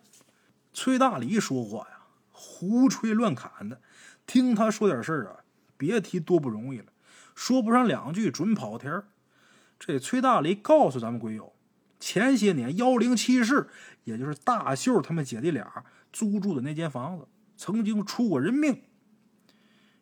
[0.74, 2.00] 崔大黎说话呀，
[2.32, 3.80] 胡吹乱侃的，
[4.26, 5.36] 听他说点事儿啊，
[5.76, 6.86] 别提多不容易了。
[7.34, 9.06] 说不上两句，准跑题儿。
[9.78, 11.54] 这崔大黎告诉咱们鬼友，
[12.00, 13.68] 前些年幺零七室，
[14.02, 18.82] 也就是大秀他们姐弟俩租住的那间房子，曾经出过人命。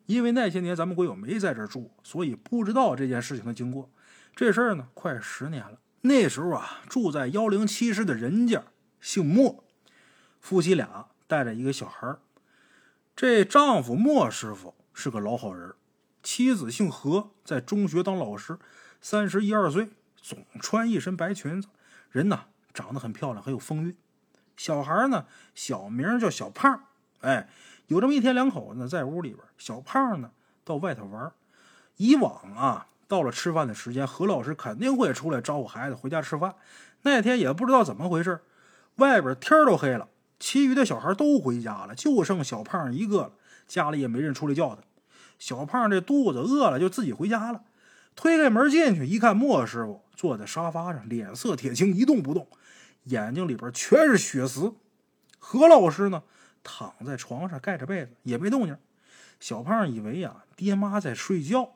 [0.05, 3.89] 因为那些年咱们鬼友没在这住，所以不知道这件事情的经过。
[4.35, 5.79] 这事儿呢，快十年了。
[6.01, 8.63] 那时候啊，住在幺零七室的人家
[8.99, 9.62] 姓莫，
[10.43, 12.17] 夫妻俩带着一个小孩
[13.15, 15.73] 这丈夫莫师傅是个老好人，
[16.21, 18.59] 妻子姓何，在中学当老师，
[18.99, 21.69] 三十一二岁，总穿一身白裙子，
[22.11, 23.95] 人呢长得很漂亮，很有风韵。
[24.57, 26.87] 小孩呢，小名叫小胖。
[27.21, 27.47] 哎，
[27.87, 30.31] 有这么一天，两口子在屋里边，小胖呢
[30.65, 31.31] 到外头玩。
[31.95, 32.87] 以往啊。
[33.07, 36.55] 到了吃饭的时间，何老师肯定会出来招呼孩子回家吃饭。
[37.03, 38.41] 那天也不知道怎么回事，
[38.95, 40.09] 外边天都黑了，
[40.43, 43.31] 其余的小孩都回家了，就剩小胖一个了。
[43.65, 44.81] 家里也没人出来叫他。
[45.39, 47.61] 小胖这肚子饿了，就自己回家了。
[48.13, 52.49] 推开门进去一看，莫师傅坐在沙发上，脸色铁青，一动不动，
[53.05, 54.75] 眼睛里边全是血丝。
[55.39, 56.23] 何老师呢，
[56.61, 58.77] 躺在床上盖着被子，也没动静。
[59.39, 61.69] 小胖以为呀，爹妈在睡觉。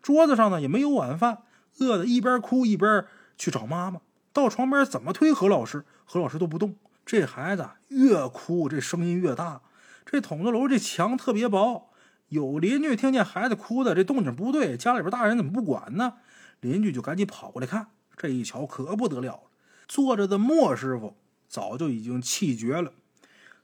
[0.00, 1.42] 桌子上呢也没有晚饭，
[1.76, 3.04] 饿得一边哭一边
[3.36, 4.00] 去找妈妈。
[4.32, 6.74] 到床边怎么推何老师，何老师都不动。
[7.04, 9.62] 这孩子越哭，这声音越大。
[10.04, 11.90] 这筒子楼这墙特别薄，
[12.28, 16.14] 有邻居听见孩子哭的这动静不对，家里边大人怎么不管呢？
[16.60, 17.88] 邻居就赶紧跑过来看。
[18.16, 19.42] 这一瞧可不得了了，
[19.88, 21.16] 坐着的莫师傅
[21.48, 22.92] 早就已经气绝了，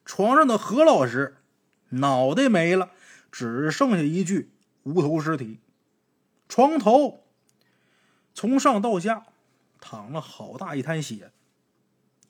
[0.04, 1.36] 床上的何老师
[1.90, 2.90] 脑袋没了，
[3.30, 4.50] 只剩下一具
[4.82, 5.60] 无头尸体。
[6.48, 7.24] 床头
[8.34, 9.26] 从上到下
[9.80, 11.30] 淌了好大一滩血，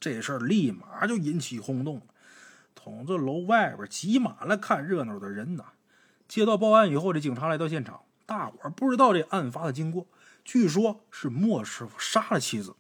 [0.01, 2.03] 这事儿立马就引起轰动了。
[2.75, 5.65] 筒子楼外边挤满了看热闹的人呐。
[6.29, 10.07] 接到报案以后，这警察来到现场，大伙儿不知道这案发的经过。
[10.45, 12.75] 据说是莫师傅杀了妻子，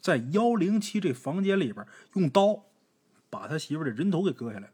[0.00, 2.64] 在幺零七这房间里边用刀
[3.30, 4.72] 把他媳妇的人头给割下来了。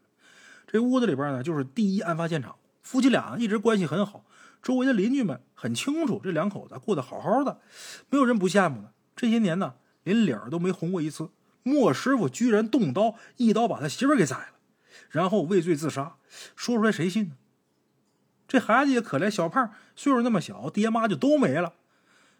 [0.67, 2.55] 这屋子里边呢，就是第一案发现场。
[2.81, 4.25] 夫妻俩一直关系很好。
[4.61, 7.59] 周围的邻居们很清楚，这两口子过得好好的，
[8.09, 8.91] 没有人不羡慕的。
[9.15, 11.29] 这些年呢，连脸儿都没红过一次。
[11.63, 14.47] 莫师傅居然动刀，一刀把他媳妇给宰了，
[15.09, 16.17] 然后畏罪自杀。
[16.55, 17.35] 说出来谁信呢？
[18.47, 21.73] 这孩子也可怜，小胖岁数那么小，爹妈就都没了。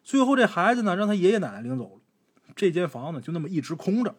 [0.03, 2.01] 最后这孩子呢，让他爷爷奶奶领走了，
[2.55, 4.15] 这间房子就那么一直空着。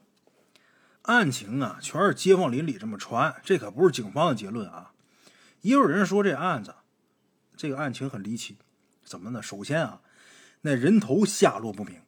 [1.02, 4.92] 案情啊，全是街坊邻里这么传，这可不是警方的结论啊。
[5.60, 6.74] 也有人说这案子。
[7.56, 8.56] 这个案情很离奇，
[9.04, 9.42] 怎么呢？
[9.42, 10.00] 首先啊，
[10.62, 12.00] 那人头下落不明，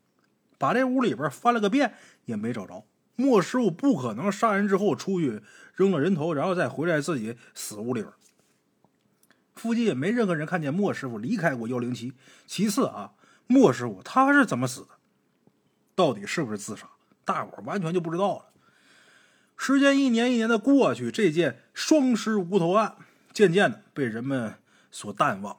[0.59, 1.95] 把这屋里边翻了个遍
[2.27, 2.85] 也没找着。
[3.17, 5.41] 莫师傅不可能杀人之后出去
[5.75, 8.13] 扔了人头，然后再回来自己死屋里边。
[9.55, 12.13] 附近也没任何人看见莫师傅离开过幺零七。
[12.47, 13.15] 其次啊，
[13.47, 14.89] 莫师傅他是怎么死的？
[15.95, 16.87] 到底是不是自杀？
[17.25, 18.45] 大伙完全就不知道了。
[19.57, 22.97] 时间一年一年的过去，这件双尸无头案
[23.33, 24.57] 渐渐的被人们。
[24.89, 25.59] 所淡忘，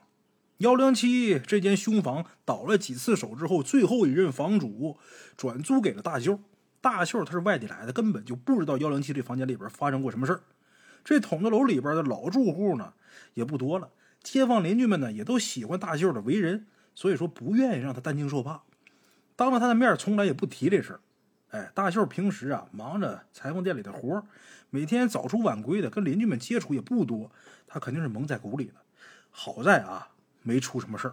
[0.56, 4.98] 幺零七这间凶房倒了几次手之后，最后一任房主
[5.36, 6.40] 转租给了大舅。
[6.80, 10.40] 大秀他是外地来的，根本就不知道幺零七这房间里边发生过什么事。
[11.04, 12.92] 这筒子楼里边的老住户呢
[13.34, 13.90] 也不多了，
[14.22, 18.62] 街坊邻居们呢也都喜欢大秀的为人，所以说不愿意让他担惊受怕。
[19.36, 21.00] 当着他的面，从来也不提这事儿。
[21.50, 24.22] 哎，大秀平时啊忙着裁缝店里的活
[24.70, 27.30] 每天早出晚归的，跟邻居们接触也不多，
[27.66, 28.74] 他肯定是蒙在鼓里的。
[29.30, 30.08] 好在啊，
[30.42, 31.12] 没出什么事。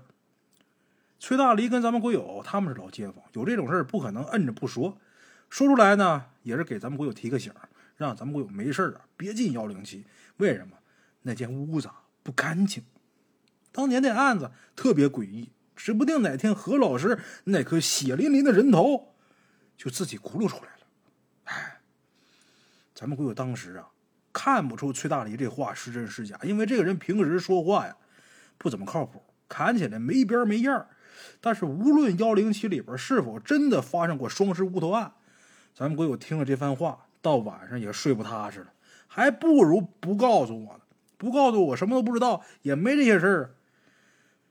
[1.19, 4.97] 崔大黎跟咱们鬼友他们是老街坊，有这种事不可能摁着不说，
[5.55, 7.49] 说出来呢也是给咱们鬼友提个醒，
[7.95, 10.03] 让咱们鬼友没事啊别进幺零七。
[10.35, 10.75] 为什么？
[11.21, 11.89] 那间屋子
[12.23, 12.83] 不干净。
[13.71, 19.15] 当年那案子特别诡异，指不定哪天何老师那颗血淋淋的人头
[19.77, 20.79] 就自己咕噜出来了。
[21.45, 21.79] 哎，
[22.93, 23.87] 咱们鬼友当时啊
[24.33, 27.95] 看不出崔大黎这话是真是假，因为这个人平时说话呀。
[28.57, 30.85] 不怎么靠谱，看起来没边没样
[31.39, 35.13] 但是无论幺零七里边是否真的发生过双尸无头案，
[35.75, 38.67] 咱们鬼友听了这番话，到晚上也睡不踏实了。
[39.07, 40.79] 还不如不告诉我呢，
[41.17, 43.55] 不告诉我什么都不知道，也没这些事儿。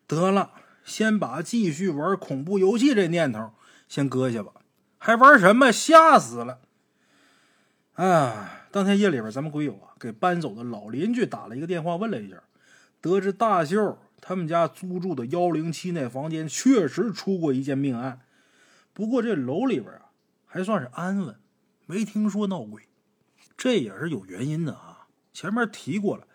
[0.07, 0.51] 得了，
[0.85, 3.53] 先把继续玩恐怖游戏这念头
[3.89, 4.53] 先搁下吧。
[4.99, 5.73] 还玩什么？
[5.73, 6.61] 吓死了！
[7.95, 12.37] 啊，当天夜里边，咱们鬼友啊给搬走的老邻居打了一个电话，问了一下。
[13.01, 18.21] 得知大秀他们家租住的幺零七那房间确实出过一件命案，
[18.93, 20.04] 不过这楼里边啊
[20.55, 21.35] 还算是安稳，
[21.85, 22.85] 没听说闹鬼。
[23.57, 25.09] 这也是有原因的啊。
[25.33, 26.29] 前面提过了，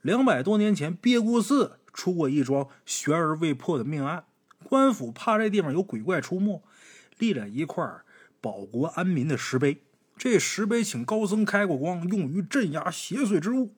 [0.00, 4.26] 两百多年前鳖谷寺出过一桩悬而未破的命案，
[4.62, 6.62] 官府怕这地方有鬼怪出没，
[7.18, 7.84] 立了一块
[8.40, 9.82] 保国安民的石碑。
[10.16, 13.74] 这石碑请高僧开过光，用于镇压邪祟之物。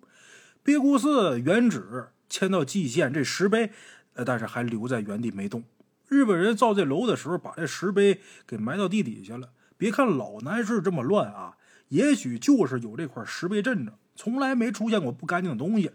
[0.63, 2.09] 鳖谷寺原址。
[2.29, 3.71] 迁到蓟县这石碑，
[4.15, 5.63] 呃，但是还留在原地没动。
[6.09, 9.53] 日本人造这楼的时候，把这石碑给埋到地底下了。
[9.77, 11.57] 别看老南市这么乱啊，
[11.89, 15.93] 也许就是有这块石碑镇着，从来没出现过不干净的东西。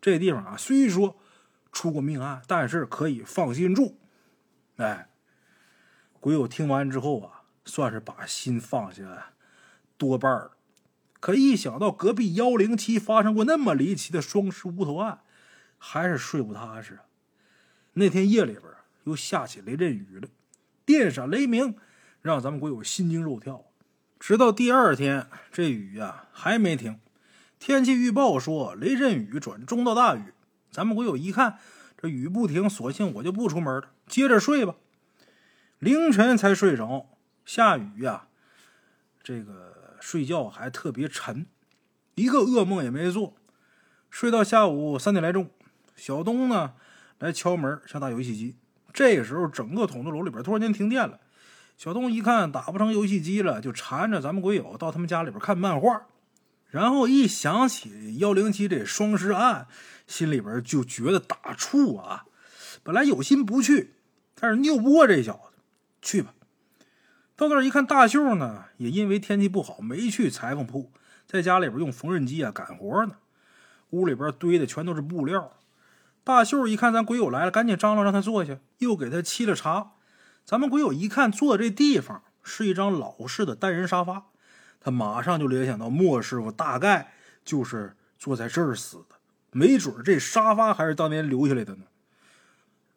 [0.00, 1.16] 这地方啊，虽说
[1.70, 3.98] 出过命案，但是可以放心住。
[4.76, 5.08] 哎，
[6.18, 9.32] 鬼友听完之后啊，算是把心放下
[9.96, 10.52] 多半了。
[11.20, 15.20] 可一想到隔壁幺零七发生过那么离奇的双尸无头案，
[15.78, 16.98] 还是睡不踏实。
[17.92, 18.64] 那天夜里边
[19.04, 20.26] 又下起雷阵雨了，
[20.84, 21.76] 电闪雷鸣，
[22.22, 23.64] 让咱们鬼友心惊肉跳。
[24.18, 26.98] 直到第二天，这雨呀还没停。
[27.58, 30.32] 天气预报说雷阵雨转中到大雨。
[30.70, 31.58] 咱们鬼友一看
[31.98, 34.76] 这雨不停，索性我就不出门了，接着睡吧。
[35.78, 37.10] 凌晨才睡着，
[37.44, 38.28] 下雨呀，
[39.22, 41.46] 这个睡觉还特别沉，
[42.14, 43.34] 一个噩梦也没做。
[44.08, 45.50] 睡到下午三点来钟，
[45.96, 46.74] 小东呢？
[47.18, 48.56] 来敲门，想打游戏机。
[48.92, 51.20] 这时候，整个筒子楼里边突然间停电了。
[51.82, 56.02] 小东一看打不成游戏机了，就缠着咱们鬼友到他们家里边看漫画。
[56.70, 59.66] 然后一想起幺零七这双尸案，
[60.06, 62.24] 心里边就觉得打怵啊。
[62.84, 63.94] 本来有心不去，
[64.36, 65.58] 但是拗不过这小子，
[66.00, 66.32] 去吧。
[67.34, 70.92] 到那儿一看，大秀呢也因为天气不好没去裁缝铺，
[71.26, 73.16] 在家里边用缝纫机啊干活呢。
[73.90, 75.54] 屋里边堆的全都是布料。
[76.22, 79.94] 大秀一看咱鬼友来了，赶紧张罗让他坐下，又给他沏了茶。
[80.44, 84.26] 咱们鬼友一看坐这地方是一张老式的单人沙发，
[84.80, 87.12] 他马上就联想到莫师傅大概
[87.44, 89.16] 就是坐在这儿死的，
[89.52, 91.84] 没准这沙发还是当年留下来的呢。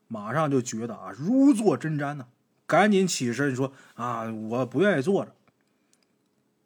[0.07, 2.27] 马上就觉得啊如坐针毡呢，
[2.67, 5.33] 赶紧起身说啊我不愿意坐着。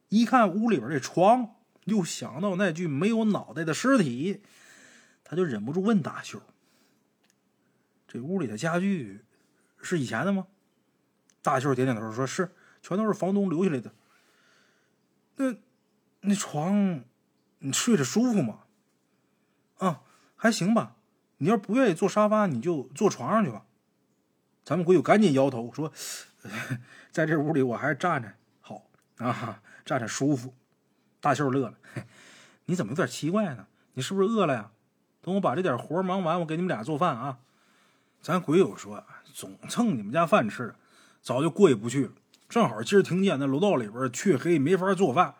[0.09, 4.41] 一看屋里边这床，又想到那具没有脑袋的尸体。
[5.23, 6.41] 他就忍不住问大秀
[8.09, 9.21] ：“这屋里的家具
[9.79, 10.47] 是以前的吗？”
[11.41, 13.91] 大秀点点头，说是，全都是房东留下来的。
[15.37, 15.55] 那
[16.21, 17.03] 那床，
[17.59, 18.59] 你睡着舒服吗？
[19.77, 20.01] 啊，
[20.35, 20.95] 还行吧。
[21.37, 23.65] 你要不愿意坐沙发，你就坐床上去吧。
[24.65, 25.91] 咱们鬼友赶紧摇头说
[27.11, 28.85] ：“在这屋里，我还是站着好
[29.17, 30.53] 啊，站着舒服。”
[31.21, 31.77] 大秀乐了
[32.65, 33.67] ：“你怎么有点奇怪呢？
[33.93, 34.71] 你是不是饿了呀？”
[35.21, 37.39] 等我把这点活忙完，我给你们俩做饭啊！
[38.21, 40.75] 咱鬼友说，总蹭你们家饭吃，
[41.21, 42.11] 早就过意不去了。
[42.47, 45.35] 正好今儿停电，那楼道里边黢黑，没法做饭。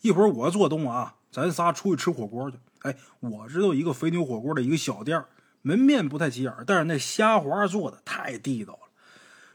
[0.00, 2.58] 一会儿我做东啊，咱仨出去吃火锅去。
[2.82, 5.24] 哎，我知道一个肥牛火锅的一个小店，
[5.62, 8.88] 门面不太起眼，但是那虾滑做的太地道了，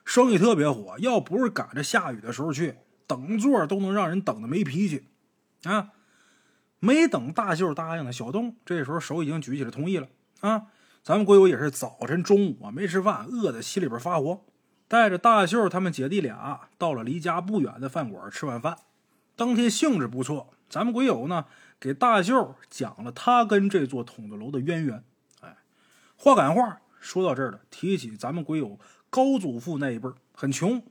[0.05, 0.95] 生意特别火。
[0.99, 5.07] 要不是赶着下雨的时候去，等座都能让人等的没脾气
[5.63, 5.89] 啊！
[6.79, 10.07] 没等大秀答应呢，小东这时候手已经举起来同意了
[10.41, 10.67] 啊！
[11.03, 14.39] 咱们鬼友也是早晨中午啊没吃饭，饿的心里边发慌，
[14.87, 18.77] 带着大秀他们姐弟俩到了离家不远的饭馆吃完饭。
[19.35, 21.45] 当天兴致不错，咱们鬼友呢
[21.79, 25.03] 给大秀讲了他跟这座筒子楼的渊源。
[25.41, 25.57] 哎，
[26.15, 30.81] 话赶话说到这儿了，提起咱们鬼友高祖父那一辈很穷，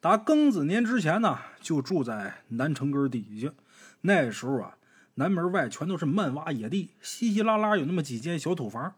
[0.00, 3.52] 打庚子年之前呢就住在南城根底下，
[4.00, 4.74] 那时候啊。
[5.14, 8.94] 南门外全都是漫挖野地，稀稀拉拉有那么几间小土房。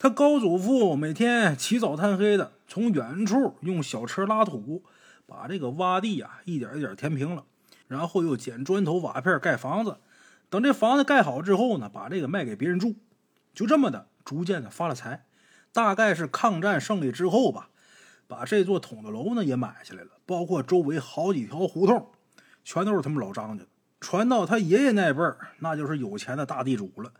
[0.00, 4.84] 他高祖父每天起早贪黑的，从远处用小车拉土，
[5.26, 7.42] 把这个洼地啊一点一点填平了，
[7.88, 9.96] 然后又捡砖头瓦片盖房子。
[10.48, 12.94] 等这房子盖好之后呢，把这个卖给别人住，
[13.52, 15.24] 就这么的逐渐的发了财。
[15.72, 17.70] 大概是抗战胜利之后吧，
[18.28, 22.12] 把这座筒子楼呢也买下来了，包括周围好几条胡同，
[22.62, 23.68] 全都是他们老张家的。
[24.00, 27.12] 传到他爷爷那辈儿，那就是有钱的大地主了，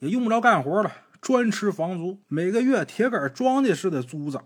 [0.00, 4.40] 也用不着干活了，专吃房租，每个月铁杆庄稼似的租子，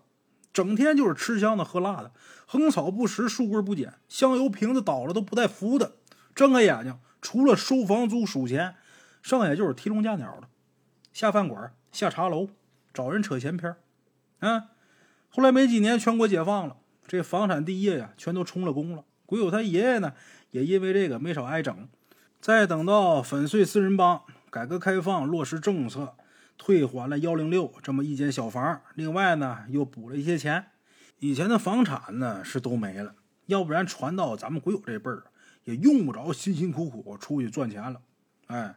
[0.52, 2.12] 整天就是吃香的喝辣的，
[2.46, 5.92] 横草不食，竖棍不捡，香油瓶子倒了都不带扶的。
[6.34, 8.74] 睁开眼睛，除了收房租数钱，
[9.20, 10.48] 剩下就是提笼架鸟的，
[11.12, 12.48] 下饭馆、下茶楼，
[12.92, 13.76] 找人扯闲篇
[14.40, 14.70] 啊，
[15.28, 16.76] 后来没几年，全国解放了，
[17.06, 19.04] 这房产地业呀，全都充了公了。
[19.26, 20.12] 鬼友他爷爷呢？
[20.50, 21.88] 也因为这个没少挨整。
[22.38, 24.20] 再等到粉碎四人帮、
[24.50, 26.14] 改革开放落实政策，
[26.56, 30.66] 退还了幺零六这么一间小房，另外呢又补了一些钱。
[31.18, 33.14] 以前的房产呢是都没了，
[33.46, 35.24] 要不然传到咱们鬼友这辈儿，
[35.64, 38.00] 也用不着辛辛苦苦出去赚钱了。
[38.46, 38.76] 哎，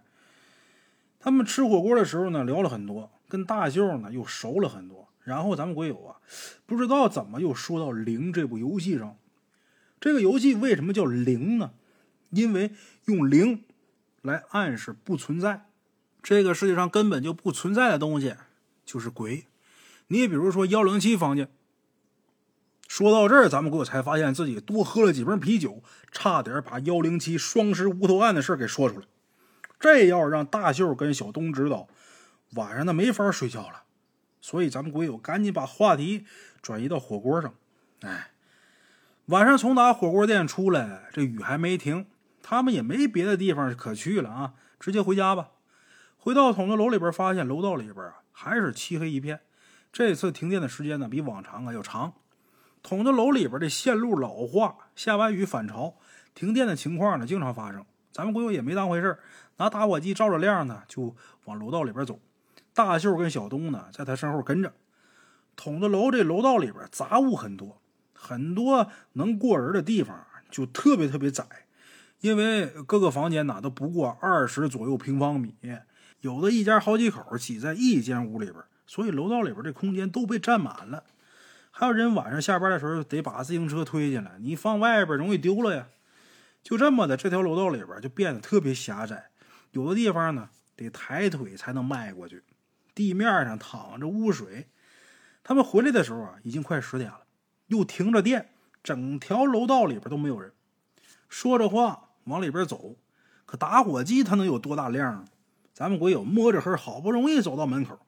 [1.20, 5.08] 他们吃火锅的时候呢聊了很多，跟大秀呢又熟了很多。
[5.24, 6.18] 然后咱们鬼友啊，
[6.68, 9.18] 不知道怎么又说到《零》这部游戏上。
[10.00, 11.72] 这个游戏为什么叫零呢？
[12.30, 12.72] 因为
[13.06, 13.64] 用零
[14.22, 15.65] 来暗示不存在，
[16.28, 18.34] 这个世界上根本就不存在的东西
[18.84, 19.46] 就是鬼。
[20.08, 21.48] 你比如说幺零七房间，
[22.88, 29.06] 说到这儿，咱们鬼友才发现自己多喝了几瓶啤酒，差点把幺零七双尸无头案的事给说出来。
[29.80, 31.88] 这要是让大秀跟小东知道，
[32.56, 33.84] 晚上他没法睡觉了。
[34.42, 36.26] 所以咱们鬼友赶紧把话题
[36.64, 37.54] 转移到火锅上。
[38.02, 38.32] 哎，
[39.28, 42.08] 晚上从打火锅店出来，这雨还没停，
[42.42, 45.50] 他们也没别的地方可去了啊，直接回家吧。
[46.26, 49.42] 回到筒子楼里边，发现楼道里边啊还是漆黑一片。
[49.94, 52.14] 这次停电的时间呢，比往常啊要长。
[52.82, 55.98] 筒子楼里边的线路老化，下完雨反潮，
[56.34, 57.86] 停电的情况呢经常发生。
[58.12, 59.20] 咱们鬼友也没当回事
[59.58, 62.20] 拿打火机照着亮呢，就往楼道里边走。
[62.74, 64.74] 大秀跟小东呢，在他身后跟着。
[65.56, 67.80] 筒子楼这楼道里边杂物很多，
[68.14, 71.46] 很多能过人的地方就特别特别窄，
[72.22, 75.54] 因为各个房间呢都不过二十左右平方米，
[76.26, 78.56] 有的一家好几口挤在一间屋里边，
[78.88, 81.04] 所以楼道里边这空间都被占满了。
[81.70, 85.88] 还有人晚上下班的时候得把自行车推进来，你放外边容易丢了呀。
[86.64, 89.30] 就这么的，这条楼道里边就变得特别狭窄，
[89.70, 92.42] 有的地方呢得抬腿才能迈过去，
[92.96, 94.68] 地面上淌着污水。
[95.44, 97.20] 他们回来的时候啊，已经快十点了，
[97.68, 98.50] 又停着电，
[98.82, 100.52] 整条楼道里边都没有人。
[101.30, 102.96] 说着话往里边走，
[103.46, 105.26] 可打火机它能有多大量啊？
[105.76, 108.00] 咱们鬼友摸着黑，好不容易走到门口，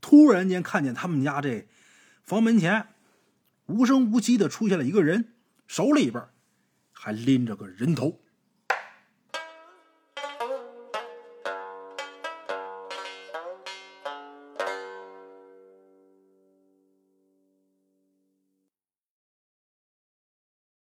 [0.00, 1.66] 突然间看见他们家这
[2.22, 2.86] 房门前。
[3.66, 5.32] 无声无息的出现了一个人，
[5.66, 6.22] 手里边
[6.92, 8.20] 还拎着个人头。